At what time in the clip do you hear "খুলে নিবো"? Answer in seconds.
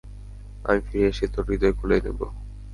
1.79-2.27